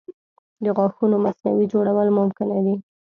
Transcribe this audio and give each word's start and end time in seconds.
د 0.63 0.65
غاښونو 0.77 1.15
مصنوعي 1.25 1.65
جوړول 1.73 2.07
ممکنه 2.19 2.57
دي. 2.65 2.75